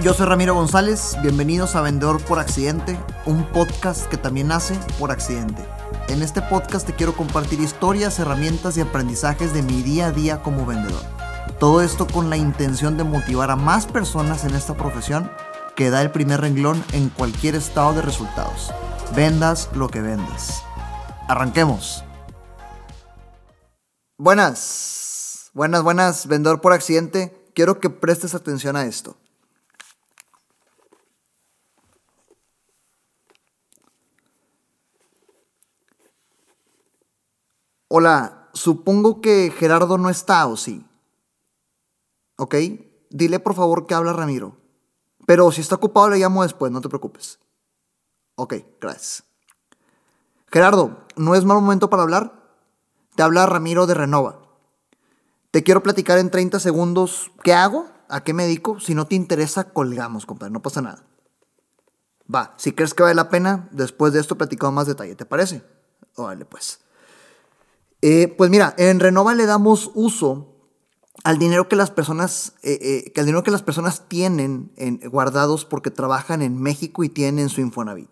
Yo 0.00 0.14
soy 0.14 0.26
Ramiro 0.26 0.54
González, 0.54 1.16
bienvenidos 1.22 1.74
a 1.74 1.80
Vendedor 1.80 2.22
por 2.22 2.38
Accidente, 2.38 2.96
un 3.26 3.44
podcast 3.46 4.06
que 4.06 4.16
también 4.16 4.46
nace 4.46 4.78
por 4.96 5.10
accidente. 5.10 5.60
En 6.06 6.22
este 6.22 6.40
podcast 6.40 6.86
te 6.86 6.94
quiero 6.94 7.16
compartir 7.16 7.58
historias, 7.58 8.20
herramientas 8.20 8.76
y 8.76 8.80
aprendizajes 8.80 9.52
de 9.52 9.62
mi 9.62 9.82
día 9.82 10.06
a 10.06 10.12
día 10.12 10.40
como 10.40 10.64
vendedor. 10.64 11.02
Todo 11.58 11.82
esto 11.82 12.06
con 12.06 12.30
la 12.30 12.36
intención 12.36 12.96
de 12.96 13.02
motivar 13.02 13.50
a 13.50 13.56
más 13.56 13.86
personas 13.86 14.44
en 14.44 14.54
esta 14.54 14.76
profesión 14.76 15.32
que 15.74 15.90
da 15.90 16.00
el 16.00 16.12
primer 16.12 16.42
renglón 16.42 16.84
en 16.92 17.08
cualquier 17.08 17.56
estado 17.56 17.94
de 17.94 18.02
resultados. 18.02 18.72
Vendas 19.16 19.68
lo 19.74 19.88
que 19.88 20.00
vendas. 20.00 20.62
Arranquemos. 21.26 22.04
Buenas, 24.16 25.50
buenas, 25.54 25.82
buenas, 25.82 26.28
vendedor 26.28 26.60
por 26.60 26.72
accidente. 26.72 27.50
Quiero 27.52 27.80
que 27.80 27.90
prestes 27.90 28.36
atención 28.36 28.76
a 28.76 28.84
esto. 28.84 29.16
Hola, 37.90 38.50
supongo 38.52 39.22
que 39.22 39.50
Gerardo 39.50 39.96
no 39.96 40.10
está, 40.10 40.46
¿o 40.46 40.58
sí? 40.58 40.86
¿Ok? 42.36 42.54
Dile 43.08 43.40
por 43.40 43.54
favor 43.54 43.86
que 43.86 43.94
habla 43.94 44.12
Ramiro. 44.12 44.58
Pero 45.26 45.50
si 45.52 45.62
está 45.62 45.76
ocupado 45.76 46.10
le 46.10 46.18
llamo 46.18 46.42
después, 46.42 46.70
no 46.70 46.82
te 46.82 46.90
preocupes. 46.90 47.38
Ok, 48.34 48.56
gracias. 48.78 49.24
Gerardo, 50.52 51.06
¿no 51.16 51.34
es 51.34 51.46
mal 51.46 51.62
momento 51.62 51.88
para 51.88 52.02
hablar? 52.02 52.42
Te 53.16 53.22
habla 53.22 53.46
Ramiro 53.46 53.86
de 53.86 53.94
Renova. 53.94 54.42
Te 55.50 55.62
quiero 55.62 55.82
platicar 55.82 56.18
en 56.18 56.30
30 56.30 56.60
segundos 56.60 57.32
qué 57.42 57.54
hago, 57.54 57.88
a 58.10 58.22
qué 58.22 58.34
me 58.34 58.44
dedico. 58.44 58.80
Si 58.80 58.94
no 58.94 59.06
te 59.06 59.14
interesa, 59.14 59.72
colgamos, 59.72 60.26
compadre, 60.26 60.52
no 60.52 60.60
pasa 60.60 60.82
nada. 60.82 61.04
Va, 62.32 62.52
si 62.58 62.72
crees 62.72 62.92
que 62.92 63.02
vale 63.02 63.14
la 63.14 63.30
pena, 63.30 63.66
después 63.72 64.12
de 64.12 64.20
esto 64.20 64.36
platicamos 64.36 64.74
más 64.74 64.86
detalle, 64.86 65.14
¿te 65.14 65.24
parece? 65.24 65.64
Órale, 66.16 66.44
pues. 66.44 66.80
Eh, 68.00 68.34
pues 68.36 68.50
mira, 68.50 68.74
en 68.78 69.00
Renova 69.00 69.34
le 69.34 69.46
damos 69.46 69.90
uso 69.94 70.54
al 71.24 71.38
dinero 71.38 71.68
que 71.68 71.76
las 71.76 71.90
personas, 71.90 72.54
eh, 72.62 72.78
eh, 72.80 73.12
al 73.16 73.26
dinero 73.26 73.42
que 73.42 73.50
las 73.50 73.62
personas 73.62 74.08
tienen 74.08 74.72
en, 74.76 75.00
guardados 75.10 75.64
porque 75.64 75.90
trabajan 75.90 76.42
en 76.42 76.60
México 76.60 77.02
y 77.02 77.08
tienen 77.08 77.40
en 77.40 77.48
su 77.48 77.60
Infonavit. 77.60 78.10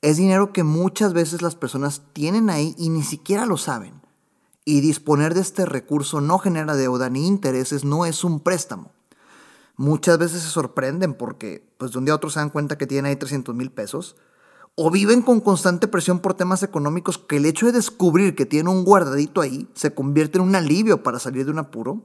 Es 0.00 0.16
dinero 0.16 0.52
que 0.52 0.62
muchas 0.62 1.12
veces 1.12 1.42
las 1.42 1.54
personas 1.54 2.02
tienen 2.12 2.48
ahí 2.48 2.74
y 2.78 2.88
ni 2.88 3.02
siquiera 3.02 3.46
lo 3.46 3.56
saben. 3.56 4.00
Y 4.64 4.80
disponer 4.80 5.34
de 5.34 5.42
este 5.42 5.64
recurso 5.64 6.20
no 6.20 6.38
genera 6.38 6.74
deuda 6.74 7.08
ni 7.10 7.26
intereses, 7.26 7.84
no 7.84 8.04
es 8.06 8.24
un 8.24 8.40
préstamo. 8.40 8.92
Muchas 9.76 10.18
veces 10.18 10.42
se 10.42 10.48
sorprenden 10.48 11.14
porque 11.14 11.68
pues 11.76 11.92
de 11.92 11.98
un 11.98 12.06
día 12.06 12.14
a 12.14 12.16
otro 12.16 12.30
se 12.30 12.40
dan 12.40 12.50
cuenta 12.50 12.78
que 12.78 12.86
tienen 12.86 13.10
ahí 13.10 13.16
300 13.16 13.54
mil 13.54 13.70
pesos 13.70 14.16
o 14.78 14.90
viven 14.90 15.22
con 15.22 15.40
constante 15.40 15.88
presión 15.88 16.20
por 16.20 16.34
temas 16.34 16.62
económicos 16.62 17.16
que 17.16 17.38
el 17.38 17.46
hecho 17.46 17.66
de 17.66 17.72
descubrir 17.72 18.34
que 18.34 18.44
tienen 18.44 18.68
un 18.68 18.84
guardadito 18.84 19.40
ahí 19.40 19.68
se 19.74 19.94
convierte 19.94 20.36
en 20.38 20.44
un 20.44 20.54
alivio 20.54 21.02
para 21.02 21.18
salir 21.18 21.46
de 21.46 21.50
un 21.50 21.58
apuro, 21.58 22.02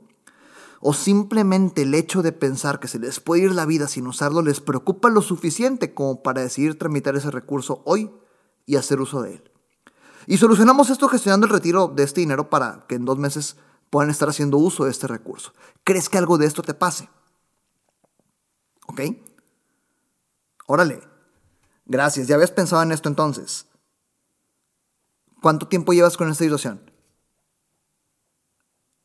o 0.79 0.93
simplemente 0.93 1.83
el 1.83 1.93
hecho 1.93 2.23
de 2.23 2.31
pensar 2.31 2.79
que 2.79 2.87
se 2.87 2.97
les 2.97 3.19
puede 3.19 3.43
ir 3.43 3.51
la 3.53 3.65
vida 3.65 3.87
sin 3.87 4.07
usarlo 4.07 4.41
les 4.41 4.61
preocupa 4.61 5.09
lo 5.09 5.21
suficiente 5.21 5.93
como 5.93 6.23
para 6.23 6.41
decidir 6.41 6.79
tramitar 6.79 7.15
ese 7.15 7.29
recurso 7.29 7.83
hoy 7.85 8.09
y 8.65 8.77
hacer 8.77 9.01
uso 9.01 9.21
de 9.21 9.33
él. 9.35 9.51
Y 10.25 10.37
solucionamos 10.37 10.89
esto 10.89 11.07
gestionando 11.09 11.45
el 11.45 11.53
retiro 11.53 11.89
de 11.89 12.03
este 12.03 12.21
dinero 12.21 12.49
para 12.49 12.85
que 12.87 12.95
en 12.95 13.05
dos 13.05 13.17
meses 13.17 13.57
puedan 13.89 14.09
estar 14.09 14.29
haciendo 14.29 14.57
uso 14.57 14.85
de 14.85 14.91
este 14.91 15.07
recurso. 15.07 15.53
¿Crees 15.83 16.07
que 16.07 16.17
algo 16.17 16.37
de 16.37 16.47
esto 16.47 16.61
te 16.61 16.73
pase? 16.73 17.09
¿Ok? 18.87 19.01
Órale, 20.67 21.10
Gracias, 21.91 22.25
¿ya 22.25 22.35
habías 22.35 22.51
pensado 22.51 22.81
en 22.83 22.93
esto 22.93 23.09
entonces? 23.09 23.67
¿Cuánto 25.41 25.67
tiempo 25.67 25.91
llevas 25.91 26.15
con 26.15 26.29
esta 26.31 26.45
situación? 26.45 26.89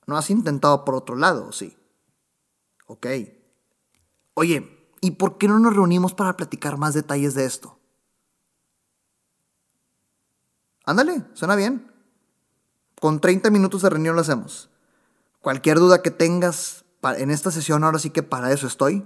¿No 0.06 0.16
has 0.16 0.30
intentado 0.30 0.84
por 0.84 0.94
otro 0.94 1.16
lado? 1.16 1.50
Sí. 1.50 1.76
Ok. 2.86 3.08
Oye, 4.34 4.88
¿y 5.00 5.10
por 5.10 5.36
qué 5.36 5.48
no 5.48 5.58
nos 5.58 5.74
reunimos 5.74 6.14
para 6.14 6.36
platicar 6.36 6.78
más 6.78 6.94
detalles 6.94 7.34
de 7.34 7.46
esto? 7.46 7.76
Ándale, 10.84 11.24
suena 11.34 11.56
bien. 11.56 11.90
Con 13.00 13.20
30 13.20 13.50
minutos 13.50 13.82
de 13.82 13.90
reunión 13.90 14.14
lo 14.14 14.20
hacemos. 14.20 14.70
Cualquier 15.40 15.80
duda 15.80 16.02
que 16.02 16.12
tengas 16.12 16.84
en 17.02 17.32
esta 17.32 17.50
sesión, 17.50 17.82
ahora 17.82 17.98
sí 17.98 18.10
que 18.10 18.22
para 18.22 18.52
eso 18.52 18.68
estoy. 18.68 19.04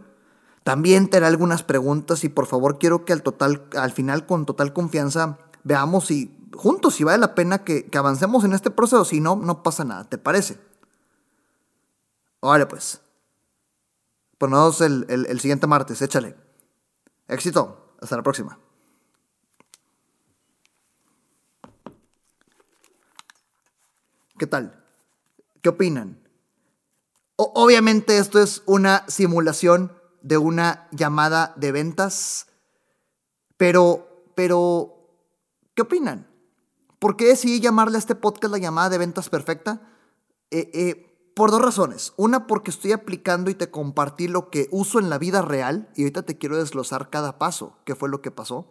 También 0.62 1.08
te 1.08 1.16
haré 1.16 1.26
algunas 1.26 1.62
preguntas 1.62 2.24
y 2.24 2.28
por 2.28 2.46
favor 2.46 2.78
quiero 2.78 3.04
que 3.04 3.12
al, 3.12 3.22
total, 3.22 3.66
al 3.76 3.92
final 3.92 4.26
con 4.26 4.46
total 4.46 4.72
confianza 4.72 5.38
veamos 5.64 6.06
si 6.06 6.36
juntos 6.54 6.94
si 6.94 7.04
vale 7.04 7.18
la 7.18 7.34
pena 7.34 7.64
que, 7.64 7.88
avancemos 7.96 8.44
en 8.44 8.52
este 8.52 8.70
proceso. 8.70 9.04
Si 9.04 9.20
no, 9.20 9.36
no 9.36 9.62
pasa 9.62 9.84
nada. 9.84 10.04
¿Te 10.04 10.18
parece? 10.18 10.58
Vale, 12.42 12.66
pues. 12.66 13.00
Ponemos 14.38 14.80
el, 14.80 15.06
el, 15.08 15.26
el 15.26 15.40
siguiente 15.40 15.66
martes. 15.66 16.00
Échale. 16.02 16.36
Éxito. 17.28 17.94
Hasta 18.00 18.16
la 18.16 18.22
próxima. 18.22 18.58
¿Qué 24.38 24.46
tal? 24.46 24.82
¿Qué 25.60 25.68
opinan? 25.68 26.18
obviamente 27.36 28.18
esto 28.18 28.38
es 28.38 28.62
una 28.66 29.04
simulación 29.08 29.99
de 30.22 30.38
una 30.38 30.88
llamada 30.90 31.54
de 31.56 31.72
ventas. 31.72 32.46
Pero, 33.56 34.24
pero, 34.34 34.96
¿qué 35.74 35.82
opinan? 35.82 36.26
¿Por 36.98 37.16
qué 37.16 37.26
decidí 37.26 37.60
llamarle 37.60 37.96
a 37.96 38.00
este 38.00 38.14
podcast 38.14 38.52
la 38.52 38.58
llamada 38.58 38.90
de 38.90 38.98
ventas 38.98 39.28
perfecta? 39.28 39.80
Eh, 40.50 40.70
eh, 40.74 41.10
por 41.34 41.50
dos 41.50 41.62
razones. 41.62 42.12
Una, 42.16 42.46
porque 42.46 42.70
estoy 42.70 42.92
aplicando 42.92 43.50
y 43.50 43.54
te 43.54 43.70
compartí 43.70 44.28
lo 44.28 44.50
que 44.50 44.68
uso 44.70 44.98
en 44.98 45.08
la 45.08 45.18
vida 45.18 45.42
real 45.42 45.88
y 45.96 46.02
ahorita 46.02 46.22
te 46.22 46.36
quiero 46.36 46.58
desglosar 46.58 47.08
cada 47.08 47.38
paso, 47.38 47.78
qué 47.84 47.94
fue 47.94 48.08
lo 48.08 48.20
que 48.20 48.30
pasó. 48.30 48.66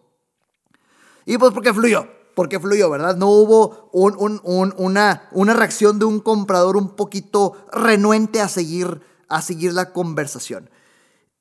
Y 1.25 1.37
pues 1.37 1.53
porque 1.53 1.73
fluyó, 1.73 2.07
porque 2.35 2.59
fluyó, 2.59 2.89
¿verdad? 2.89 3.15
No 3.15 3.29
hubo 3.29 3.89
una, 3.91 5.29
una 5.31 5.53
reacción 5.53 5.99
de 5.99 6.05
un 6.05 6.19
comprador 6.19 6.77
un 6.77 6.95
poquito 6.95 7.57
renuente 7.71 8.41
a 8.41 8.47
seguir, 8.47 9.01
a 9.27 9.41
seguir 9.41 9.73
la 9.73 9.91
conversación. 9.91 10.69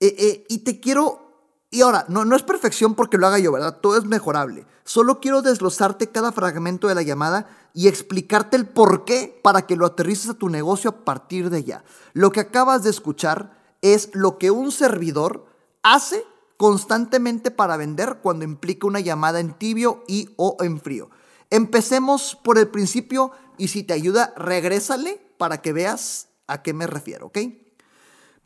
Eh, 0.01 0.15
eh, 0.19 0.45
y 0.49 0.59
te 0.59 0.81
quiero... 0.81 1.25
Y 1.71 1.83
ahora, 1.83 2.07
no, 2.09 2.25
no 2.25 2.35
es 2.35 2.43
perfección 2.43 2.95
porque 2.95 3.19
lo 3.19 3.27
haga 3.27 3.39
yo, 3.39 3.53
¿verdad? 3.53 3.79
Todo 3.81 3.99
es 3.99 4.05
mejorable. 4.05 4.67
Solo 4.85 5.21
quiero 5.21 5.43
desglosarte 5.43 6.09
cada 6.09 6.33
fragmento 6.33 6.89
de 6.89 6.95
la 6.95 7.03
llamada 7.03 7.47
y 7.75 7.89
explicarte 7.89 8.57
el 8.57 8.67
por 8.67 9.05
qué 9.05 9.39
para 9.43 9.67
que 9.67 9.77
lo 9.77 9.85
aterrices 9.85 10.31
a 10.31 10.35
tu 10.35 10.49
negocio 10.49 10.89
a 10.89 11.05
partir 11.05 11.51
de 11.51 11.65
ya. 11.65 11.85
Lo 12.15 12.33
que 12.33 12.41
acabas 12.41 12.85
de 12.85 12.91
escuchar 12.91 13.53
es 13.83 14.09
lo 14.15 14.39
que 14.39 14.51
un 14.51 14.73
servidor 14.73 15.45
hace 15.83 16.25
constantemente 16.57 17.51
para 17.51 17.77
vender 17.77 18.19
cuando 18.23 18.45
implica 18.45 18.87
una 18.87 19.01
llamada 19.01 19.39
en 19.39 19.53
tibio 19.53 20.05
y 20.09 20.31
o 20.37 20.57
en 20.61 20.81
frío. 20.81 21.11
Empecemos 21.51 22.37
por 22.43 22.59
el 22.59 22.69
principio 22.69 23.31
y 23.59 23.69
si 23.69 23.83
te 23.83 23.93
ayuda, 23.93 24.33
regrésale 24.37 25.21
para 25.39 25.63
que 25.63 25.73
veas 25.73 26.29
a 26.47 26.63
qué 26.63 26.73
me 26.73 26.87
refiero, 26.87 27.27
¿ok? 27.27 27.39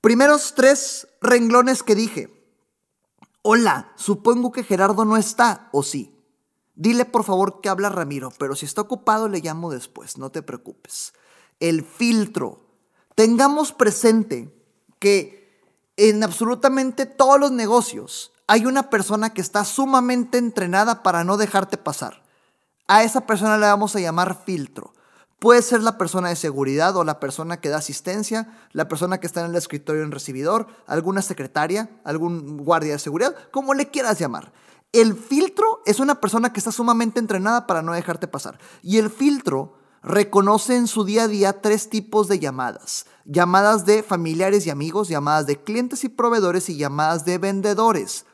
Primeros 0.02 0.54
tres 0.56 1.06
renglones 1.20 1.84
que 1.84 1.94
dije. 1.94 2.28
Hola, 3.42 3.92
supongo 3.94 4.50
que 4.50 4.64
Gerardo 4.64 5.04
no 5.04 5.16
está, 5.16 5.68
¿o 5.70 5.84
sí? 5.84 6.12
Dile 6.74 7.04
por 7.04 7.22
favor 7.22 7.60
que 7.60 7.68
habla 7.68 7.88
Ramiro, 7.88 8.32
pero 8.36 8.56
si 8.56 8.66
está 8.66 8.80
ocupado 8.80 9.28
le 9.28 9.38
llamo 9.38 9.70
después, 9.70 10.18
no 10.18 10.32
te 10.32 10.42
preocupes. 10.42 11.12
El 11.60 11.84
filtro. 11.84 12.66
Tengamos 13.14 13.70
presente 13.70 14.52
que 14.98 15.62
en 15.96 16.24
absolutamente 16.24 17.06
todos 17.06 17.38
los 17.38 17.52
negocios 17.52 18.32
hay 18.48 18.66
una 18.66 18.90
persona 18.90 19.32
que 19.32 19.40
está 19.40 19.64
sumamente 19.64 20.36
entrenada 20.36 21.04
para 21.04 21.22
no 21.22 21.36
dejarte 21.36 21.76
pasar. 21.76 22.24
A 22.88 23.04
esa 23.04 23.24
persona 23.24 23.56
le 23.56 23.66
vamos 23.66 23.94
a 23.94 24.00
llamar 24.00 24.42
filtro. 24.44 24.94
Puede 25.42 25.60
ser 25.62 25.82
la 25.82 25.98
persona 25.98 26.28
de 26.28 26.36
seguridad 26.36 26.94
o 26.96 27.02
la 27.02 27.18
persona 27.18 27.56
que 27.60 27.68
da 27.68 27.78
asistencia, 27.78 28.56
la 28.70 28.86
persona 28.86 29.18
que 29.18 29.26
está 29.26 29.40
en 29.40 29.50
el 29.50 29.56
escritorio 29.56 30.04
en 30.04 30.12
recibidor, 30.12 30.68
alguna 30.86 31.20
secretaria, 31.20 31.90
algún 32.04 32.58
guardia 32.58 32.92
de 32.92 33.00
seguridad, 33.00 33.34
como 33.50 33.74
le 33.74 33.90
quieras 33.90 34.20
llamar. 34.20 34.52
El 34.92 35.16
filtro 35.16 35.82
es 35.84 35.98
una 35.98 36.20
persona 36.20 36.52
que 36.52 36.60
está 36.60 36.70
sumamente 36.70 37.18
entrenada 37.18 37.66
para 37.66 37.82
no 37.82 37.92
dejarte 37.92 38.28
pasar. 38.28 38.56
Y 38.84 38.98
el 38.98 39.10
filtro 39.10 39.74
reconoce 40.04 40.76
en 40.76 40.86
su 40.86 41.04
día 41.04 41.24
a 41.24 41.28
día 41.28 41.60
tres 41.60 41.90
tipos 41.90 42.28
de 42.28 42.38
llamadas. 42.38 43.06
Llamadas 43.24 43.84
de 43.84 44.04
familiares 44.04 44.64
y 44.68 44.70
amigos, 44.70 45.08
llamadas 45.08 45.46
de 45.46 45.60
clientes 45.60 46.04
y 46.04 46.08
proveedores 46.08 46.68
y 46.68 46.76
llamadas 46.76 47.24
de 47.24 47.38
vendedores. 47.38 48.26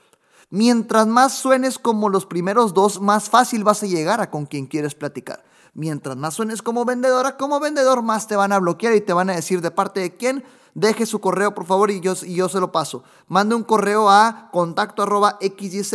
Mientras 0.50 1.06
más 1.06 1.32
suenes 1.32 1.78
como 1.78 2.10
los 2.10 2.26
primeros 2.26 2.74
dos, 2.74 3.00
más 3.00 3.30
fácil 3.30 3.64
vas 3.64 3.82
a 3.82 3.86
llegar 3.86 4.20
a 4.20 4.30
con 4.30 4.44
quien 4.44 4.66
quieres 4.66 4.94
platicar. 4.94 5.47
Mientras 5.78 6.16
más 6.16 6.34
suenes 6.34 6.60
como 6.60 6.84
vendedora, 6.84 7.36
como 7.36 7.60
vendedor, 7.60 8.02
más 8.02 8.26
te 8.26 8.34
van 8.34 8.50
a 8.50 8.58
bloquear 8.58 8.96
y 8.96 9.00
te 9.00 9.12
van 9.12 9.30
a 9.30 9.36
decir 9.36 9.60
de 9.60 9.70
parte 9.70 10.00
de 10.00 10.16
quién. 10.16 10.42
Deje 10.74 11.06
su 11.06 11.20
correo, 11.20 11.54
por 11.54 11.66
favor, 11.66 11.92
y 11.92 12.00
yo, 12.00 12.14
y 12.20 12.34
yo 12.34 12.48
se 12.48 12.58
lo 12.58 12.72
paso. 12.72 13.04
Mande 13.28 13.54
un 13.54 13.62
correo 13.62 14.10
a 14.10 14.48
contacto 14.50 15.04
arroba 15.04 15.38
xyz, 15.40 15.94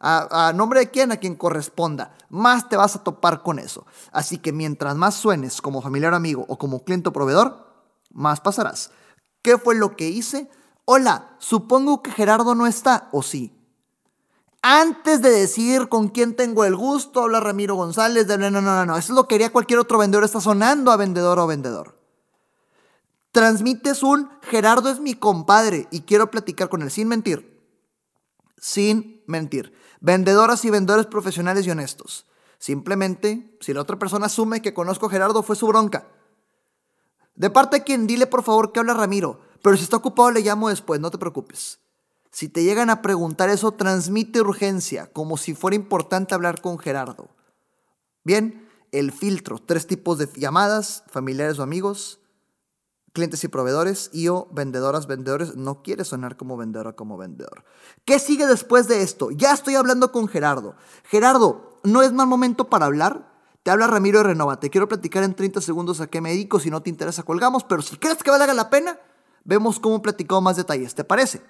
a, 0.00 0.48
a 0.48 0.52
nombre 0.54 0.80
de 0.80 0.90
quién, 0.90 1.12
a 1.12 1.18
quien 1.18 1.34
corresponda. 1.34 2.16
Más 2.30 2.70
te 2.70 2.78
vas 2.78 2.96
a 2.96 3.04
topar 3.04 3.42
con 3.42 3.58
eso. 3.58 3.84
Así 4.12 4.38
que 4.38 4.50
mientras 4.50 4.96
más 4.96 5.14
suenes 5.14 5.60
como 5.60 5.82
familiar 5.82 6.14
amigo 6.14 6.46
o 6.48 6.56
como 6.56 6.82
cliente 6.82 7.10
o 7.10 7.12
proveedor, 7.12 7.66
más 8.10 8.40
pasarás. 8.40 8.92
¿Qué 9.42 9.58
fue 9.58 9.74
lo 9.74 9.94
que 9.94 10.08
hice? 10.08 10.50
Hola, 10.86 11.36
supongo 11.36 12.02
que 12.02 12.12
Gerardo 12.12 12.54
no 12.54 12.66
está, 12.66 13.10
¿o 13.12 13.22
sí? 13.22 13.57
Antes 14.70 15.22
de 15.22 15.30
decir 15.30 15.88
con 15.88 16.08
quién 16.08 16.36
tengo 16.36 16.66
el 16.66 16.76
gusto, 16.76 17.22
habla 17.22 17.40
Ramiro 17.40 17.74
González, 17.74 18.26
de, 18.26 18.36
no, 18.36 18.50
no, 18.50 18.60
no, 18.60 18.84
no, 18.84 18.98
eso 18.98 19.12
es 19.14 19.16
lo 19.16 19.26
que 19.26 19.36
haría 19.36 19.50
cualquier 19.50 19.78
otro 19.78 19.96
vendedor, 19.96 20.24
está 20.24 20.42
sonando 20.42 20.92
a 20.92 20.98
vendedor 20.98 21.38
o 21.38 21.46
vendedor. 21.46 21.98
Transmites 23.32 24.02
un 24.02 24.28
Gerardo 24.42 24.90
es 24.90 25.00
mi 25.00 25.14
compadre 25.14 25.88
y 25.90 26.02
quiero 26.02 26.30
platicar 26.30 26.68
con 26.68 26.82
él 26.82 26.90
sin 26.90 27.08
mentir. 27.08 27.58
Sin 28.58 29.22
mentir. 29.26 29.72
Vendedoras 30.00 30.62
y 30.66 30.70
vendedores 30.70 31.06
profesionales 31.06 31.66
y 31.66 31.70
honestos. 31.70 32.26
Simplemente, 32.58 33.56
si 33.62 33.72
la 33.72 33.80
otra 33.80 33.98
persona 33.98 34.26
asume 34.26 34.60
que 34.60 34.74
conozco 34.74 35.06
a 35.06 35.10
Gerardo, 35.10 35.42
fue 35.42 35.56
su 35.56 35.66
bronca. 35.66 36.08
De 37.36 37.48
parte 37.48 37.78
de 37.78 37.84
quien, 37.84 38.06
dile 38.06 38.26
por 38.26 38.42
favor 38.42 38.72
que 38.72 38.80
habla 38.80 38.92
Ramiro, 38.92 39.40
pero 39.62 39.78
si 39.78 39.84
está 39.84 39.96
ocupado 39.96 40.30
le 40.30 40.42
llamo 40.42 40.68
después, 40.68 41.00
no 41.00 41.10
te 41.10 41.16
preocupes. 41.16 41.78
Si 42.30 42.48
te 42.48 42.64
llegan 42.64 42.90
a 42.90 43.02
preguntar 43.02 43.48
eso, 43.48 43.72
transmite 43.72 44.40
urgencia, 44.40 45.06
como 45.12 45.36
si 45.36 45.54
fuera 45.54 45.74
importante 45.74 46.34
hablar 46.34 46.60
con 46.60 46.78
Gerardo. 46.78 47.30
Bien, 48.24 48.68
el 48.92 49.12
filtro, 49.12 49.58
tres 49.58 49.86
tipos 49.86 50.18
de 50.18 50.28
llamadas, 50.36 51.04
familiares 51.08 51.58
o 51.58 51.62
amigos, 51.62 52.20
clientes 53.12 53.42
y 53.44 53.48
proveedores, 53.48 54.10
y 54.12 54.28
o 54.28 54.48
vendedoras, 54.52 55.06
vendedores, 55.06 55.56
no 55.56 55.82
quiere 55.82 56.04
sonar 56.04 56.36
como 56.36 56.56
vendedora, 56.56 56.92
como 56.92 57.16
vendedor. 57.16 57.64
¿Qué 58.04 58.18
sigue 58.18 58.46
después 58.46 58.86
de 58.88 59.02
esto? 59.02 59.30
Ya 59.30 59.52
estoy 59.52 59.74
hablando 59.74 60.12
con 60.12 60.28
Gerardo. 60.28 60.76
Gerardo, 61.04 61.80
¿no 61.84 62.02
es 62.02 62.12
mal 62.12 62.26
momento 62.26 62.68
para 62.68 62.86
hablar? 62.86 63.28
Te 63.62 63.72
habla 63.72 63.86
Ramiro 63.86 64.18
de 64.18 64.24
Renova. 64.24 64.60
Te 64.60 64.70
quiero 64.70 64.88
platicar 64.88 65.24
en 65.24 65.34
30 65.34 65.60
segundos 65.60 66.00
a 66.00 66.06
qué 66.06 66.20
me 66.20 66.30
dedico. 66.30 66.60
Si 66.60 66.70
no 66.70 66.82
te 66.82 66.90
interesa, 66.90 67.22
colgamos. 67.22 67.64
Pero 67.64 67.82
si 67.82 67.96
crees 67.96 68.22
que 68.22 68.30
valga 68.30 68.54
la 68.54 68.70
pena, 68.70 68.98
vemos 69.44 69.80
cómo 69.80 70.00
platicado 70.00 70.40
más 70.40 70.56
detalles. 70.56 70.94
¿Te 70.94 71.04
parece? 71.04 71.42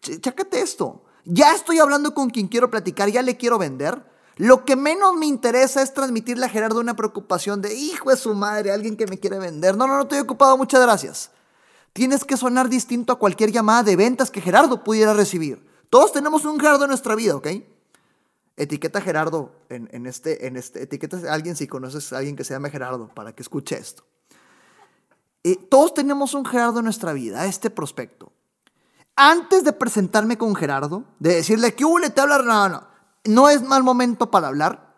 Chécate 0.00 0.60
esto. 0.60 1.02
Ya 1.24 1.54
estoy 1.54 1.78
hablando 1.78 2.14
con 2.14 2.30
quien 2.30 2.48
quiero 2.48 2.70
platicar, 2.70 3.10
ya 3.10 3.22
le 3.22 3.36
quiero 3.36 3.58
vender. 3.58 4.02
Lo 4.36 4.64
que 4.64 4.76
menos 4.76 5.16
me 5.16 5.26
interesa 5.26 5.82
es 5.82 5.92
transmitirle 5.92 6.46
a 6.46 6.48
Gerardo 6.48 6.80
una 6.80 6.94
preocupación 6.94 7.60
de, 7.60 7.74
hijo 7.74 8.10
de 8.10 8.16
su 8.16 8.34
madre, 8.34 8.70
alguien 8.70 8.96
que 8.96 9.06
me 9.06 9.18
quiere 9.18 9.38
vender. 9.38 9.76
No, 9.76 9.86
no, 9.86 9.96
no 9.96 10.02
estoy 10.02 10.20
ocupado, 10.20 10.56
muchas 10.56 10.80
gracias. 10.80 11.30
Tienes 11.92 12.24
que 12.24 12.36
sonar 12.36 12.68
distinto 12.68 13.12
a 13.12 13.18
cualquier 13.18 13.50
llamada 13.50 13.82
de 13.82 13.96
ventas 13.96 14.30
que 14.30 14.40
Gerardo 14.40 14.84
pudiera 14.84 15.12
recibir. 15.12 15.66
Todos 15.90 16.12
tenemos 16.12 16.44
un 16.44 16.60
Gerardo 16.60 16.84
en 16.84 16.90
nuestra 16.90 17.16
vida, 17.16 17.34
¿ok? 17.34 17.48
Etiqueta 18.56 19.00
Gerardo 19.00 19.52
en, 19.68 20.06
este, 20.06 20.46
en 20.46 20.56
este, 20.56 20.82
etiqueta 20.82 21.16
a 21.28 21.34
alguien 21.34 21.56
si 21.56 21.66
conoces 21.66 22.12
a 22.12 22.18
alguien 22.18 22.36
que 22.36 22.44
se 22.44 22.54
llame 22.54 22.70
Gerardo 22.70 23.08
para 23.08 23.34
que 23.34 23.42
escuche 23.42 23.76
esto. 23.76 24.04
Eh, 25.42 25.56
todos 25.56 25.94
tenemos 25.94 26.34
un 26.34 26.44
Gerardo 26.44 26.78
en 26.78 26.84
nuestra 26.84 27.12
vida, 27.12 27.46
este 27.46 27.70
prospecto 27.70 28.27
antes 29.18 29.64
de 29.64 29.72
presentarme 29.72 30.38
con 30.38 30.54
Gerardo, 30.54 31.02
de 31.18 31.34
decirle 31.34 31.74
que 31.74 31.84
le 32.00 32.08
te 32.10 32.20
habla, 32.20 32.38
no, 32.38 32.68
no, 32.68 32.86
no 33.24 33.48
es 33.48 33.62
mal 33.62 33.82
momento 33.82 34.30
para 34.30 34.46
hablar. 34.46 34.94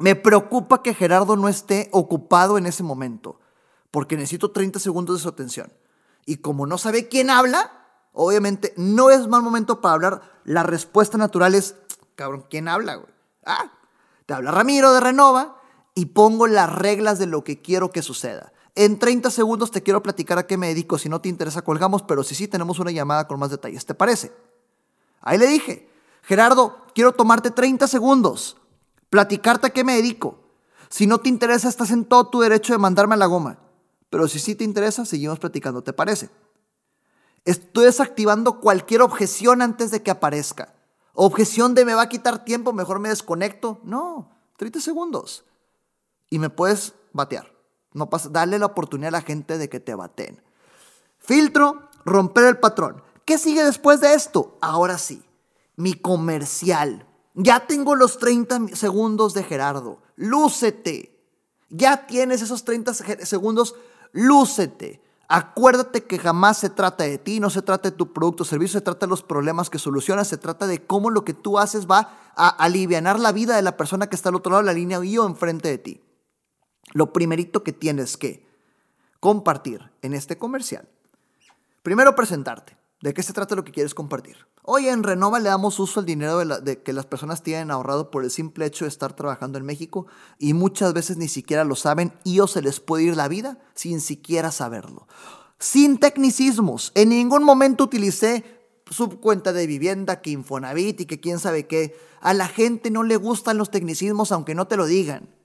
Me 0.00 0.16
preocupa 0.16 0.82
que 0.82 0.94
Gerardo 0.94 1.36
no 1.36 1.48
esté 1.48 1.88
ocupado 1.92 2.58
en 2.58 2.66
ese 2.66 2.82
momento, 2.82 3.38
porque 3.92 4.16
necesito 4.16 4.50
30 4.50 4.80
segundos 4.80 5.16
de 5.16 5.22
su 5.22 5.28
atención. 5.28 5.72
Y 6.26 6.38
como 6.38 6.66
no 6.66 6.76
sabe 6.76 7.06
quién 7.06 7.30
habla, 7.30 7.86
obviamente 8.12 8.74
no 8.76 9.10
es 9.10 9.28
mal 9.28 9.42
momento 9.42 9.80
para 9.80 9.94
hablar. 9.94 10.22
La 10.42 10.64
respuesta 10.64 11.16
natural 11.16 11.54
es, 11.54 11.76
cabrón, 12.16 12.46
¿quién 12.50 12.66
habla, 12.66 12.96
güey? 12.96 13.14
Ah, 13.46 13.70
te 14.26 14.34
habla 14.34 14.50
Ramiro 14.50 14.92
de 14.92 14.98
Renova 14.98 15.62
y 15.94 16.06
pongo 16.06 16.48
las 16.48 16.74
reglas 16.74 17.20
de 17.20 17.26
lo 17.26 17.44
que 17.44 17.62
quiero 17.62 17.92
que 17.92 18.02
suceda. 18.02 18.52
En 18.76 18.98
30 18.98 19.30
segundos 19.30 19.70
te 19.70 19.82
quiero 19.82 20.02
platicar 20.02 20.38
a 20.38 20.46
qué 20.46 20.58
me 20.58 20.68
dedico. 20.68 20.98
Si 20.98 21.08
no 21.08 21.22
te 21.22 21.30
interesa, 21.30 21.62
colgamos, 21.62 22.02
pero 22.02 22.22
si 22.22 22.34
sí, 22.34 22.46
tenemos 22.46 22.78
una 22.78 22.90
llamada 22.90 23.26
con 23.26 23.40
más 23.40 23.50
detalles. 23.50 23.86
¿Te 23.86 23.94
parece? 23.94 24.32
Ahí 25.22 25.38
le 25.38 25.46
dije, 25.46 25.90
Gerardo, 26.22 26.84
quiero 26.94 27.12
tomarte 27.12 27.50
30 27.50 27.88
segundos, 27.88 28.58
platicarte 29.08 29.68
a 29.68 29.70
qué 29.70 29.82
me 29.82 29.96
dedico. 29.96 30.40
Si 30.90 31.06
no 31.06 31.18
te 31.18 31.30
interesa, 31.30 31.70
estás 31.70 31.90
en 31.90 32.04
todo 32.04 32.28
tu 32.28 32.40
derecho 32.40 32.74
de 32.74 32.78
mandarme 32.78 33.14
a 33.14 33.18
la 33.18 33.26
goma. 33.26 33.58
Pero 34.10 34.28
si 34.28 34.38
sí 34.38 34.54
te 34.54 34.64
interesa, 34.64 35.06
seguimos 35.06 35.38
platicando. 35.38 35.82
¿Te 35.82 35.94
parece? 35.94 36.28
Estoy 37.46 37.86
desactivando 37.86 38.60
cualquier 38.60 39.00
objeción 39.00 39.62
antes 39.62 39.90
de 39.90 40.02
que 40.02 40.10
aparezca. 40.10 40.74
Objeción 41.14 41.74
de 41.74 41.86
me 41.86 41.94
va 41.94 42.02
a 42.02 42.08
quitar 42.10 42.44
tiempo, 42.44 42.74
mejor 42.74 42.98
me 42.98 43.08
desconecto. 43.08 43.80
No, 43.84 44.30
30 44.58 44.80
segundos. 44.80 45.46
Y 46.28 46.38
me 46.38 46.50
puedes 46.50 46.92
batear. 47.14 47.55
No 47.96 48.10
pasa, 48.10 48.28
dale 48.28 48.58
la 48.58 48.66
oportunidad 48.66 49.08
a 49.08 49.18
la 49.18 49.22
gente 49.22 49.56
de 49.56 49.70
que 49.70 49.80
te 49.80 49.94
baten. 49.94 50.42
Filtro, 51.18 51.88
romper 52.04 52.44
el 52.44 52.58
patrón. 52.58 53.02
¿Qué 53.24 53.38
sigue 53.38 53.64
después 53.64 54.02
de 54.02 54.12
esto? 54.12 54.58
Ahora 54.60 54.98
sí, 54.98 55.24
mi 55.76 55.94
comercial. 55.94 57.06
Ya 57.32 57.66
tengo 57.66 57.94
los 57.94 58.18
30 58.18 58.76
segundos 58.76 59.32
de 59.32 59.44
Gerardo. 59.44 60.02
Lúcete. 60.14 61.18
Ya 61.70 62.06
tienes 62.06 62.42
esos 62.42 62.64
30 62.64 62.92
segundos. 62.92 63.74
Lúcete. 64.12 65.02
Acuérdate 65.26 66.04
que 66.04 66.18
jamás 66.18 66.58
se 66.58 66.68
trata 66.68 67.04
de 67.04 67.16
ti, 67.16 67.40
no 67.40 67.48
se 67.48 67.62
trata 67.62 67.88
de 67.88 67.96
tu 67.96 68.12
producto 68.12 68.42
o 68.42 68.46
servicio, 68.46 68.78
se 68.78 68.84
trata 68.84 69.06
de 69.06 69.10
los 69.10 69.22
problemas 69.22 69.70
que 69.70 69.78
solucionas, 69.78 70.28
se 70.28 70.36
trata 70.36 70.66
de 70.66 70.84
cómo 70.86 71.08
lo 71.08 71.24
que 71.24 71.32
tú 71.32 71.58
haces 71.58 71.86
va 71.86 72.10
a 72.36 72.48
aliviar 72.48 73.18
la 73.18 73.32
vida 73.32 73.56
de 73.56 73.62
la 73.62 73.78
persona 73.78 74.06
que 74.06 74.16
está 74.16 74.28
al 74.28 74.34
otro 74.34 74.52
lado 74.52 74.64
de 74.64 74.66
la 74.66 74.74
línea 74.74 75.02
y 75.02 75.16
o 75.16 75.26
enfrente 75.26 75.68
de 75.68 75.78
ti 75.78 76.05
lo 76.92 77.12
primerito 77.12 77.62
que 77.62 77.72
tienes 77.72 78.16
que 78.16 78.46
compartir 79.20 79.90
en 80.02 80.14
este 80.14 80.38
comercial, 80.38 80.88
primero 81.82 82.14
presentarte. 82.14 82.76
¿De 83.02 83.12
qué 83.12 83.22
se 83.22 83.34
trata 83.34 83.54
lo 83.54 83.62
que 83.62 83.72
quieres 83.72 83.94
compartir? 83.94 84.36
Hoy 84.62 84.88
en 84.88 85.02
Renova 85.02 85.38
le 85.38 85.50
damos 85.50 85.78
uso 85.78 86.00
al 86.00 86.06
dinero 86.06 86.38
de, 86.38 86.82
que 86.82 86.94
las 86.94 87.04
personas 87.04 87.42
tienen 87.42 87.70
ahorrado 87.70 88.10
por 88.10 88.24
el 88.24 88.30
simple 88.30 88.64
hecho 88.64 88.86
de 88.86 88.88
estar 88.88 89.14
trabajando 89.14 89.58
en 89.58 89.66
México 89.66 90.06
y 90.38 90.54
muchas 90.54 90.94
veces 90.94 91.18
ni 91.18 91.28
siquiera 91.28 91.64
lo 91.64 91.76
saben 91.76 92.14
y 92.24 92.40
o 92.40 92.46
se 92.46 92.62
les 92.62 92.80
puede 92.80 93.04
ir 93.04 93.16
la 93.16 93.28
vida 93.28 93.58
sin 93.74 94.00
siquiera 94.00 94.50
saberlo. 94.50 95.06
Sin 95.58 95.98
tecnicismos, 95.98 96.90
en 96.94 97.10
ningún 97.10 97.44
momento 97.44 97.84
utilicé 97.84 98.44
su 98.90 99.20
cuenta 99.20 99.52
de 99.52 99.66
vivienda, 99.66 100.22
que 100.22 100.30
Infonavit 100.30 101.02
y 101.02 101.06
que 101.06 101.20
quién 101.20 101.38
sabe 101.38 101.66
qué. 101.66 101.96
A 102.20 102.32
la 102.32 102.48
gente 102.48 102.90
no 102.90 103.02
le 103.02 103.16
gustan 103.16 103.58
los 103.58 103.70
tecnicismos 103.70 104.32
aunque 104.32 104.54
no 104.54 104.66
te 104.66 104.78
lo 104.78 104.86
digan 104.86 105.35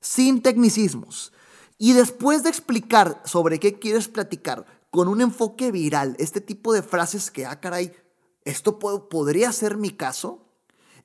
sin 0.00 0.42
tecnicismos. 0.42 1.32
Y 1.78 1.92
después 1.92 2.42
de 2.42 2.50
explicar 2.50 3.22
sobre 3.24 3.58
qué 3.58 3.78
quieres 3.78 4.08
platicar 4.08 4.66
con 4.90 5.08
un 5.08 5.20
enfoque 5.20 5.70
viral, 5.70 6.16
este 6.18 6.40
tipo 6.40 6.72
de 6.72 6.82
frases 6.82 7.30
que, 7.30 7.46
ah, 7.46 7.60
caray, 7.60 7.92
esto 8.44 8.78
podría 8.78 9.52
ser 9.52 9.76
mi 9.76 9.90
caso, 9.90 10.46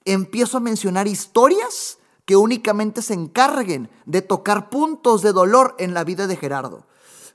empiezo 0.03 0.57
a 0.57 0.61
mencionar 0.61 1.07
historias 1.07 1.99
que 2.25 2.35
únicamente 2.35 3.01
se 3.01 3.13
encarguen 3.13 3.89
de 4.05 4.21
tocar 4.21 4.69
puntos 4.69 5.21
de 5.21 5.31
dolor 5.31 5.75
en 5.77 5.93
la 5.93 6.03
vida 6.03 6.27
de 6.27 6.35
Gerardo. 6.35 6.87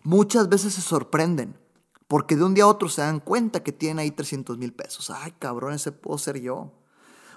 Muchas 0.03 0.49
veces 0.49 0.75
se 0.75 0.81
sorprenden 0.81 1.57
porque 2.09 2.35
de 2.35 2.43
un 2.43 2.55
día 2.55 2.65
a 2.65 2.67
otro 2.67 2.89
se 2.89 3.03
dan 3.03 3.21
cuenta 3.21 3.63
que 3.63 3.71
tienen 3.71 4.01
ahí 4.01 4.11
300 4.11 4.59
mil 4.59 4.73
pesos. 4.73 5.11
Ay, 5.11 5.33
cabrón, 5.39 5.75
ese 5.75 5.93
puedo 5.93 6.19
ser 6.19 6.41
yo. 6.41 6.73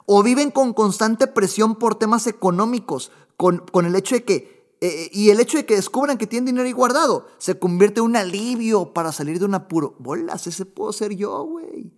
O 0.08 0.24
viven 0.24 0.50
con 0.50 0.74
constante 0.74 1.27
presión 1.27 1.75
por 1.75 1.94
temas 1.94 2.25
económicos, 2.25 3.12
con, 3.37 3.63
el 3.85 3.95
hecho 3.95 4.15
de 4.15 4.23
que 4.23 4.53
eh, 4.81 5.09
y 5.13 5.29
el 5.29 5.39
hecho 5.39 5.57
de 5.57 5.65
que 5.65 5.75
descubran 5.75 6.17
que 6.17 6.27
tienen 6.27 6.45
dinero 6.45 6.65
ahí 6.65 6.73
guardado 6.73 7.27
se 7.37 7.57
convierte 7.57 8.01
en 8.01 8.07
un 8.07 8.15
alivio 8.17 8.93
para 8.93 9.13
salir 9.13 9.39
de 9.39 9.45
un 9.45 9.55
apuro. 9.55 9.95
Bolas, 9.99 10.45
ese 10.45 10.65
puedo 10.65 10.91
ser 10.91 11.13
yo, 11.15 11.43
güey. 11.43 11.93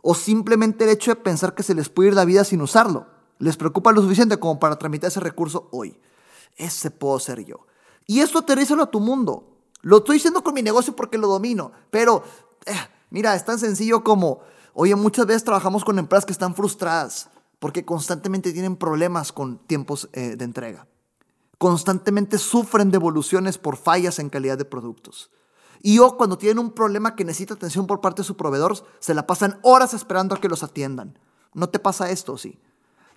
O 0.00 0.14
simplemente 0.14 0.84
el 0.84 0.90
hecho 0.90 1.10
de 1.10 1.16
pensar 1.16 1.54
que 1.54 1.62
se 1.62 1.74
les 1.74 1.90
puede 1.90 2.08
ir 2.08 2.14
la 2.14 2.24
vida 2.24 2.42
sin 2.44 2.62
usarlo. 2.62 3.06
Les 3.38 3.58
preocupa 3.58 3.92
lo 3.92 4.00
suficiente 4.00 4.38
como 4.38 4.58
para 4.58 4.78
tramitar 4.78 5.08
ese 5.08 5.20
recurso 5.20 5.68
hoy. 5.72 5.98
Ese 6.56 6.90
puedo 6.90 7.18
ser 7.18 7.44
yo. 7.44 7.66
Y 8.06 8.20
esto 8.20 8.38
aterrízalo 8.38 8.82
a 8.82 8.90
tu 8.90 9.00
mundo. 9.00 9.58
Lo 9.82 9.98
estoy 9.98 10.16
diciendo 10.16 10.42
con 10.42 10.54
mi 10.54 10.62
negocio 10.62 10.96
porque 10.96 11.18
lo 11.18 11.28
domino. 11.28 11.72
Pero, 11.90 12.24
eh, 12.64 12.72
mira, 13.10 13.34
es 13.34 13.44
tan 13.44 13.58
sencillo 13.58 14.02
como, 14.02 14.40
oye, 14.72 14.94
muchas 14.94 15.26
veces 15.26 15.44
trabajamos 15.44 15.84
con 15.84 15.98
empresas 15.98 16.24
que 16.24 16.32
están 16.32 16.54
frustradas 16.54 17.28
porque 17.60 17.84
constantemente 17.84 18.52
tienen 18.52 18.74
problemas 18.74 19.30
con 19.30 19.58
tiempos 19.58 20.08
eh, 20.12 20.34
de 20.36 20.44
entrega. 20.44 20.88
Constantemente 21.58 22.38
sufren 22.38 22.90
devoluciones 22.90 23.58
por 23.58 23.76
fallas 23.76 24.18
en 24.18 24.30
calidad 24.30 24.58
de 24.58 24.64
productos. 24.64 25.30
Y 25.82 25.98
o 25.98 26.16
cuando 26.16 26.38
tienen 26.38 26.58
un 26.58 26.72
problema 26.72 27.14
que 27.14 27.24
necesita 27.24 27.54
atención 27.54 27.86
por 27.86 28.00
parte 28.00 28.22
de 28.22 28.26
su 28.26 28.36
proveedor, 28.36 28.82
se 28.98 29.14
la 29.14 29.26
pasan 29.26 29.60
horas 29.62 29.94
esperando 29.94 30.34
a 30.34 30.40
que 30.40 30.48
los 30.48 30.62
atiendan. 30.62 31.18
¿No 31.52 31.68
te 31.68 31.78
pasa 31.78 32.10
esto, 32.10 32.36
sí? 32.38 32.58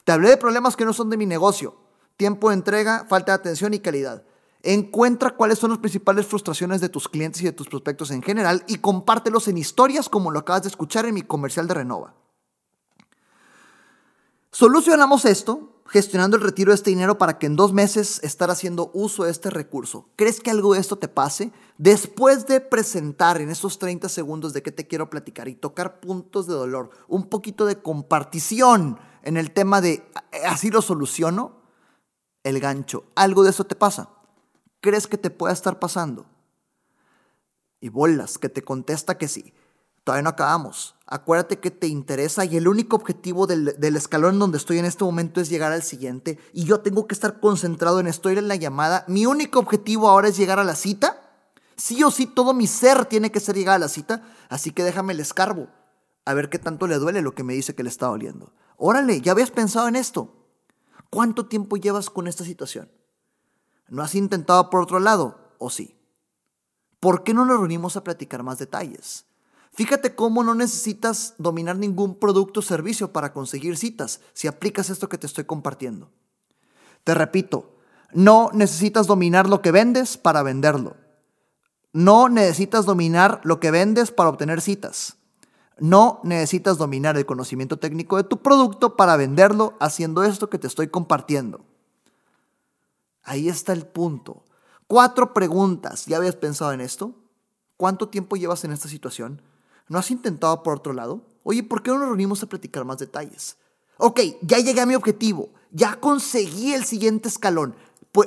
Te 0.04 0.12
hablé 0.12 0.30
de 0.30 0.38
problemas 0.38 0.76
que 0.76 0.86
no 0.86 0.94
son 0.94 1.10
de 1.10 1.18
mi 1.18 1.26
negocio. 1.26 1.78
tiempo 2.16 2.50
de 2.50 2.56
entrega, 2.56 3.06
falta 3.10 3.32
de 3.32 3.38
atención 3.38 3.74
y 3.74 3.80
calidad. 3.80 4.24
Encuentra 4.62 5.36
cuáles 5.36 5.58
son 5.58 5.72
las 5.72 5.80
principales 5.80 6.28
frustraciones 6.28 6.80
de 6.80 6.90
tus 6.90 7.10
clientes 7.10 7.42
y 7.42 7.46
de 7.46 7.54
tus 7.54 7.68
prospectos 7.68 8.12
en 8.12 8.22
general 8.22 8.64
y 8.68 8.78
compártelos 8.78 9.48
en 9.48 9.58
historias 9.58 10.10
como 10.10 10.32
lo 10.32 10.40
acabas 10.40 10.62
de 10.62 10.70
escuchar 10.70 11.06
en 11.06 11.16
mi 11.16 11.24
comercial 11.24 11.68
de 11.68 11.74
Renova. 11.74 12.14
Solucionamos 14.56 15.26
esto 15.26 15.82
gestionando 15.88 16.38
el 16.38 16.44
retiro 16.44 16.70
de 16.70 16.76
este 16.76 16.92
dinero 16.92 17.18
para 17.18 17.40
que 17.40 17.48
en 17.48 17.56
dos 17.56 17.74
meses 17.74 18.20
estar 18.22 18.52
haciendo 18.52 18.92
uso 18.94 19.24
de 19.24 19.32
este 19.32 19.50
recurso. 19.50 20.12
¿Crees 20.16 20.40
que 20.40 20.52
algo 20.52 20.76
de 20.76 20.80
esto 20.80 20.96
te 21.00 21.08
pase? 21.08 21.52
Después 21.80 22.46
de 22.46 22.62
presentar 22.62 23.42
en 23.42 23.50
esos 23.50 23.80
30 23.80 24.10
segundos 24.10 24.54
de 24.54 24.62
qué 24.62 24.72
te 24.72 24.88
quiero 24.88 25.10
platicar 25.10 25.48
y 25.48 25.56
tocar 25.56 26.00
puntos 26.00 26.46
de 26.46 26.54
dolor, 26.54 26.92
un 27.08 27.30
poquito 27.30 27.66
de 27.66 27.82
compartición 27.82 29.00
en 29.24 29.38
el 29.38 29.50
tema 29.50 29.82
de 29.82 30.08
así 30.46 30.70
lo 30.70 30.84
soluciono, 30.84 31.64
el 32.44 32.60
gancho. 32.60 33.06
¿Algo 33.16 33.42
de 33.42 33.50
eso 33.50 33.64
te 33.64 33.76
pasa? 33.76 34.10
¿Crees 34.82 35.08
que 35.08 35.18
te 35.18 35.32
pueda 35.32 35.52
estar 35.52 35.80
pasando? 35.80 36.28
Y 37.80 37.90
bolas, 37.90 38.38
que 38.38 38.50
te 38.50 38.62
contesta 38.62 39.18
que 39.18 39.28
sí. 39.28 39.52
Todavía 40.04 40.24
no 40.24 40.30
acabamos. 40.32 40.96
Acuérdate 41.06 41.60
que 41.60 41.72
te 41.72 41.88
interesa 41.88 42.44
y 42.44 42.58
el 42.58 42.68
único 42.68 42.96
objetivo 42.96 43.48
del, 43.48 43.96
escalón 43.96 44.40
donde 44.40 44.58
estoy 44.58 44.80
en 44.80 44.86
este 44.86 45.04
momento 45.04 45.40
es 45.40 45.50
llegar 45.50 45.72
al 45.72 45.84
siguiente. 45.84 46.40
Y 46.52 46.66
yo 46.66 46.82
tengo 46.82 47.08
que 47.08 47.14
estar 47.14 47.40
concentrado 47.40 48.00
en 48.00 48.08
esto, 48.08 48.30
ir 48.30 48.38
en 48.38 48.48
la 48.48 48.56
llamada. 48.56 49.06
Mi 49.08 49.26
único 49.26 49.60
objetivo 49.60 50.10
ahora 50.10 50.28
es 50.28 50.38
llegar 50.38 50.60
a 50.60 50.64
la 50.64 50.76
cita. 50.76 51.22
Sí 51.78 52.04
o 52.04 52.12
sí, 52.12 52.26
todo 52.26 52.54
mi 52.54 52.68
ser 52.68 53.06
tiene 53.06 53.32
que 53.32 53.40
ser 53.40 53.56
llegar 53.56 53.76
a 53.76 53.80
la 53.80 53.88
cita. 53.88 54.24
Así 54.50 54.72
que 54.72 54.84
déjame 54.84 55.14
el 55.14 55.22
escarbo. 55.22 55.70
A 56.26 56.34
ver 56.34 56.50
qué 56.50 56.60
tanto 56.60 56.88
le 56.88 56.98
duele 56.98 57.22
lo 57.22 57.34
que 57.34 57.44
me 57.44 57.54
dice 57.54 57.76
que 57.76 57.84
le 57.84 57.90
está 57.90 58.08
doliendo. 58.08 58.54
Órale, 58.78 59.22
¿ya 59.22 59.32
habías 59.32 59.52
pensado 59.52 59.88
en 59.88 59.96
esto? 59.96 60.36
¿Cuánto 61.10 61.46
tiempo 61.46 61.78
llevas 61.78 62.10
con 62.10 62.28
esta 62.28 62.44
situación? 62.44 62.92
¿No 63.88 64.02
has 64.02 64.16
intentado 64.16 64.70
por 64.70 64.82
otro 64.82 65.00
lado? 65.00 65.54
¿O 65.60 65.70
sí? 65.70 65.98
¿Por 67.00 67.24
qué 67.24 67.34
no 67.34 67.46
nos 67.46 67.58
reunimos 67.58 67.96
a 67.96 68.04
platicar 68.04 68.44
más 68.44 68.58
detalles? 68.58 69.26
Fíjate 69.74 70.14
cómo 70.14 70.44
no 70.44 70.54
necesitas 70.54 71.34
dominar 71.40 71.78
ningún 71.78 72.16
producto 72.16 72.60
o 72.60 72.64
servicio 72.64 73.12
para 73.12 73.34
conseguir 73.34 73.76
citas 73.76 74.22
si 74.34 74.48
aplicas 74.48 74.92
esto 74.92 75.10
que 75.10 75.18
te 75.18 75.26
estoy 75.26 75.46
compartiendo. 75.46 76.12
Te 77.04 77.16
repito, 77.16 77.76
no 78.14 78.52
necesitas 78.54 79.08
dominar 79.08 79.50
lo 79.50 79.64
que 79.64 79.72
vendes 79.72 80.18
para 80.18 80.44
venderlo. 80.44 80.96
No 81.92 82.30
necesitas 82.30 82.86
dominar 82.86 83.42
lo 83.44 83.60
que 83.60 83.72
vendes 83.72 84.12
para 84.12 84.30
obtener 84.30 84.62
citas. 84.62 85.18
No 85.80 86.22
necesitas 86.24 86.78
dominar 86.78 87.18
el 87.18 87.26
conocimiento 87.26 87.80
técnico 87.80 88.18
de 88.18 88.24
tu 88.24 88.44
producto 88.44 88.96
para 88.96 89.18
venderlo 89.18 89.76
haciendo 89.80 90.24
esto 90.24 90.52
que 90.52 90.60
te 90.60 90.68
estoy 90.68 90.90
compartiendo. 90.90 91.66
Ahí 93.24 93.50
está 93.50 93.74
el 93.74 93.88
punto. 93.88 94.46
Cuatro 94.86 95.34
preguntas. 95.34 96.06
¿Ya 96.06 96.18
habías 96.18 96.36
pensado 96.36 96.74
en 96.74 96.82
esto? 96.82 97.16
¿Cuánto 97.76 98.10
tiempo 98.10 98.36
llevas 98.36 98.64
en 98.66 98.72
esta 98.72 98.88
situación? 98.88 99.42
¿No 99.88 100.00
has 100.00 100.12
intentado 100.12 100.64
por 100.64 100.78
otro 100.78 100.94
lado? 100.94 101.22
Oye, 101.44 101.64
¿por 101.64 101.84
qué 101.84 101.92
no 101.92 102.00
nos 102.00 102.08
reunimos 102.08 102.42
a 102.44 102.48
platicar 102.48 102.86
más 102.86 102.98
detalles? 102.98 103.58
Ok, 103.98 104.20
ya 104.42 104.58
llegué 104.60 104.82
a 104.82 104.86
mi 104.86 104.96
objetivo, 104.96 105.50
ya 105.72 106.00
conseguí 106.00 106.74
el 106.74 106.86
siguiente 106.86 107.30
escalón. 107.30 107.76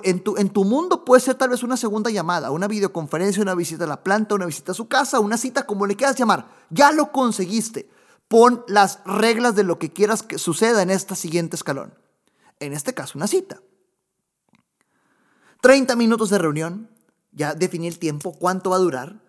En 0.02 0.20
tu, 0.22 0.36
en 0.36 0.50
tu 0.50 0.64
mundo 0.64 1.04
puede 1.04 1.20
ser 1.20 1.36
tal 1.36 1.50
vez 1.50 1.62
una 1.62 1.76
segunda 1.76 2.10
llamada, 2.10 2.50
una 2.50 2.66
videoconferencia, 2.66 3.42
una 3.42 3.54
visita 3.54 3.84
a 3.84 3.88
la 3.88 4.02
planta, 4.02 4.34
una 4.34 4.46
visita 4.46 4.72
a 4.72 4.74
su 4.74 4.88
casa, 4.88 5.20
una 5.20 5.38
cita, 5.38 5.64
como 5.64 5.86
le 5.86 5.94
quieras 5.94 6.16
llamar. 6.16 6.48
Ya 6.70 6.90
lo 6.90 7.12
conseguiste. 7.12 7.88
Pon 8.26 8.64
las 8.66 8.98
reglas 9.04 9.54
de 9.54 9.62
lo 9.62 9.78
que 9.78 9.92
quieras 9.92 10.24
que 10.24 10.38
suceda 10.38 10.82
en 10.82 10.90
este 10.90 11.14
siguiente 11.14 11.54
escalón. 11.54 11.94
En 12.58 12.72
este 12.72 12.94
caso, 12.94 13.16
una 13.16 13.28
cita. 13.28 13.60
30 15.60 15.94
minutos 15.94 16.30
de 16.30 16.38
reunión. 16.38 16.90
Ya 17.30 17.54
definí 17.54 17.86
el 17.86 17.98
tiempo, 17.98 18.32
cuánto 18.32 18.70
va 18.70 18.76
a 18.76 18.80
durar. 18.80 19.20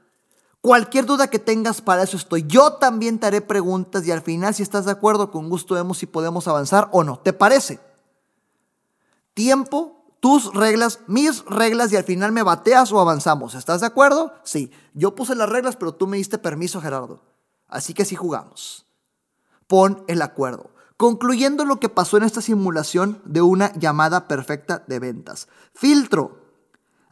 Cualquier 0.67 1.05
duda 1.05 1.29
que 1.29 1.39
tengas, 1.39 1.79
para 1.79 2.03
eso 2.03 2.17
estoy. 2.17 2.43
Yo 2.45 2.73
también 2.73 3.19
te 3.19 3.27
haré 3.27 3.39
preguntas 3.39 4.05
y 4.05 4.11
al 4.11 4.21
final, 4.21 4.53
si 4.53 4.63
estás 4.63 4.83
de 4.83 4.91
acuerdo, 4.91 5.31
con 5.31 5.47
gusto 5.47 5.75
vemos 5.75 5.97
si 5.97 6.07
podemos 6.07 6.45
avanzar 6.45 6.89
o 6.91 7.05
no. 7.05 7.19
¿Te 7.19 7.31
parece? 7.31 7.79
Tiempo, 9.33 10.03
tus 10.19 10.53
reglas, 10.53 10.99
mis 11.07 11.45
reglas 11.45 11.93
y 11.93 11.95
al 11.95 12.03
final 12.03 12.33
me 12.33 12.43
bateas 12.43 12.91
o 12.91 12.99
avanzamos. 12.99 13.55
¿Estás 13.55 13.79
de 13.79 13.87
acuerdo? 13.87 14.33
Sí. 14.43 14.69
Yo 14.93 15.15
puse 15.15 15.35
las 15.35 15.47
reglas, 15.47 15.77
pero 15.77 15.93
tú 15.93 16.05
me 16.05 16.17
diste 16.17 16.37
permiso, 16.37 16.81
Gerardo. 16.81 17.21
Así 17.69 17.93
que 17.93 18.03
sí 18.03 18.15
jugamos. 18.15 18.85
Pon 19.67 20.03
el 20.09 20.21
acuerdo. 20.21 20.71
Concluyendo 20.97 21.63
lo 21.63 21.79
que 21.79 21.87
pasó 21.87 22.17
en 22.17 22.23
esta 22.23 22.41
simulación 22.41 23.21
de 23.23 23.41
una 23.41 23.71
llamada 23.75 24.27
perfecta 24.27 24.83
de 24.85 24.99
ventas. 24.99 25.47
Filtro. 25.73 26.46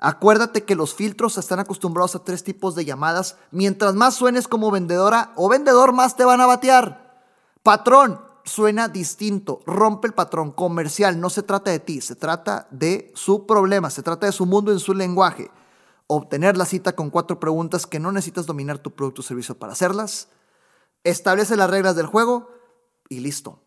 Acuérdate 0.05 0.65
que 0.65 0.75
los 0.75 0.93
filtros 0.93 1.39
están 1.39 1.57
acostumbrados 1.57 2.15
a 2.15 2.23
tres 2.23 2.43
tipos 2.43 2.75
de 2.75 2.85
llamadas. 2.85 3.37
Mientras 3.49 3.95
más 3.95 4.13
suenes 4.13 4.47
como 4.47 4.69
vendedora 4.69 5.33
o 5.35 5.49
vendedor, 5.49 5.93
más 5.93 6.15
te 6.15 6.23
van 6.23 6.41
a 6.41 6.45
batear. 6.45 7.23
Patrón, 7.63 8.21
suena 8.43 8.87
distinto. 8.87 9.61
Rompe 9.65 10.07
el 10.07 10.13
patrón. 10.13 10.51
Comercial, 10.51 11.19
no 11.19 11.31
se 11.31 11.41
trata 11.41 11.71
de 11.71 11.79
ti, 11.79 12.01
se 12.01 12.13
trata 12.13 12.67
de 12.69 13.11
su 13.15 13.47
problema, 13.47 13.89
se 13.89 14.03
trata 14.03 14.27
de 14.27 14.31
su 14.31 14.45
mundo 14.45 14.71
en 14.71 14.77
su 14.77 14.93
lenguaje. 14.93 15.49
Obtener 16.05 16.55
la 16.55 16.65
cita 16.65 16.95
con 16.95 17.09
cuatro 17.09 17.39
preguntas 17.39 17.87
que 17.87 17.99
no 17.99 18.11
necesitas 18.11 18.45
dominar 18.45 18.77
tu 18.77 18.91
producto 18.91 19.21
o 19.21 19.25
servicio 19.25 19.57
para 19.57 19.73
hacerlas. 19.73 20.27
Establece 21.03 21.55
las 21.55 21.71
reglas 21.71 21.95
del 21.95 22.05
juego 22.05 22.51
y 23.09 23.21
listo. 23.21 23.59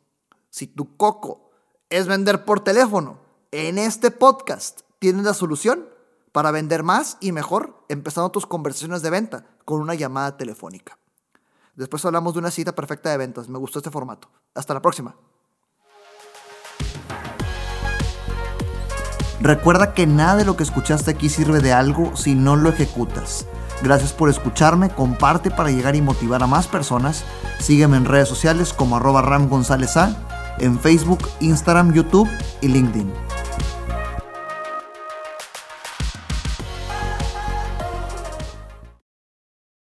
Si 0.50 0.68
tu 0.68 0.96
coco 0.96 1.50
es 1.90 2.06
vender 2.06 2.44
por 2.44 2.60
teléfono, 2.60 3.18
en 3.50 3.76
este 3.76 4.12
podcast 4.12 4.82
tienes 5.00 5.24
la 5.24 5.34
solución 5.34 5.97
para 6.32 6.50
vender 6.50 6.82
más 6.82 7.16
y 7.20 7.32
mejor, 7.32 7.84
empezando 7.88 8.30
tus 8.30 8.46
conversaciones 8.46 9.02
de 9.02 9.10
venta 9.10 9.46
con 9.64 9.80
una 9.80 9.94
llamada 9.94 10.36
telefónica. 10.36 10.98
Después 11.74 12.04
hablamos 12.04 12.34
de 12.34 12.40
una 12.40 12.50
cita 12.50 12.74
perfecta 12.74 13.10
de 13.10 13.18
ventas. 13.18 13.48
Me 13.48 13.58
gustó 13.58 13.78
este 13.78 13.90
formato. 13.90 14.28
Hasta 14.54 14.74
la 14.74 14.82
próxima. 14.82 15.14
Recuerda 19.40 19.94
que 19.94 20.04
nada 20.06 20.34
de 20.36 20.44
lo 20.44 20.56
que 20.56 20.64
escuchaste 20.64 21.12
aquí 21.12 21.28
sirve 21.28 21.60
de 21.60 21.72
algo 21.72 22.16
si 22.16 22.34
no 22.34 22.56
lo 22.56 22.70
ejecutas. 22.70 23.46
Gracias 23.82 24.12
por 24.12 24.28
escucharme, 24.28 24.90
comparte 24.90 25.52
para 25.52 25.70
llegar 25.70 25.94
y 25.94 26.02
motivar 26.02 26.42
a 26.42 26.48
más 26.48 26.66
personas. 26.66 27.24
Sígueme 27.60 27.96
en 27.96 28.04
redes 28.04 28.28
sociales 28.28 28.72
como 28.72 28.96
arroba 28.96 29.22
Ram 29.22 29.48
González 29.48 29.96
A, 29.96 30.56
en 30.58 30.80
Facebook, 30.80 31.20
Instagram, 31.38 31.92
YouTube 31.92 32.28
y 32.60 32.66
LinkedIn. 32.66 33.12